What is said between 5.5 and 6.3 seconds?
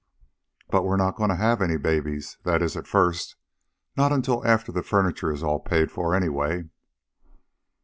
paid for